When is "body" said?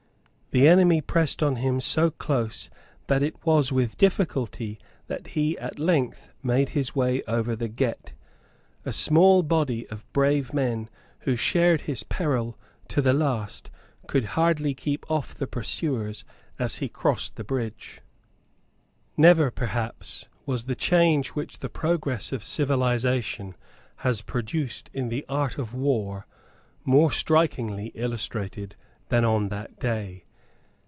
9.43-9.87